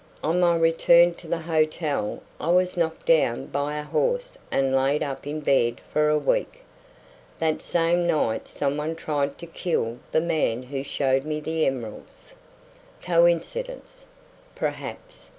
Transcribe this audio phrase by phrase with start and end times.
[0.23, 5.03] On my return to the hotel I was knocked down by a horse and laid
[5.03, 6.63] up in bed for a week.
[7.37, 12.33] That same night someone tried to kill the man who showed me the emeralds.
[13.03, 14.07] Coincidence?
[14.55, 15.29] Perhaps.